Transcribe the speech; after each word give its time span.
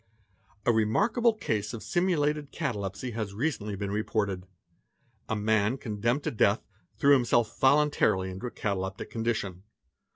| 0.35 0.65
"A 0.65 0.71
remarkable 0.73 1.35
case 1.35 1.75
of 1.75 1.83
simulated 1.83 2.49
catalepsy 2.51 3.11
has 3.11 3.35
recently 3.35 3.75
been 3.75 3.91
reported.— 3.91 4.47
A 5.29 5.35
man 5.35 5.77
condemned 5.77 6.23
to 6.23 6.31
death 6.31 6.65
threw 6.97 7.13
himself 7.13 7.55
voluntarily 7.59 8.31
into 8.31 8.47
a 8.47 8.51
cataleptic— 8.51 9.11
condition. 9.11 9.61